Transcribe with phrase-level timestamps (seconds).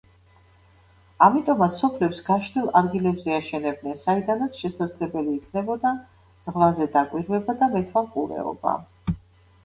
[1.25, 5.91] ამიტომაც სოფლებს გაშლილ ადგილებზე აშენებდნენ, საიდანაც შესაძლებელი იქნებოდა
[6.47, 8.73] ზღვაზე დაკვირვება და მეთვალყურეობა.